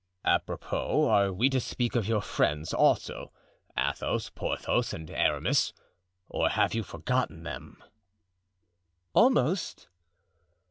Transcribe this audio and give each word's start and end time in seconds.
"Apropos, 0.25 1.07
are 1.07 1.31
we 1.31 1.47
to 1.51 1.59
speak 1.59 1.93
of 1.95 2.07
your 2.07 2.23
friends 2.23 2.73
also, 2.73 3.31
Athos, 3.77 4.31
Porthos, 4.31 4.93
and 4.95 5.11
Aramis? 5.11 5.73
or 6.27 6.49
have 6.49 6.73
you 6.73 6.81
forgotten 6.81 7.43
them?" 7.43 7.83
"Almost." 9.13 9.89